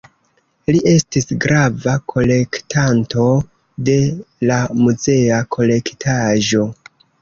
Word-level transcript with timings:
Li 0.75 0.79
estis 0.91 1.29
grava 1.45 1.93
kolektanto 2.15 3.29
de 3.93 4.01
la 4.53 4.61
muzea 4.85 5.43
kolektaĵo. 5.57 6.71